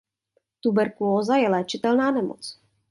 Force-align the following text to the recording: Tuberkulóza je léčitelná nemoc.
Tuberkulóza 0.65 1.37
je 1.37 1.49
léčitelná 1.49 2.11
nemoc. 2.11 2.57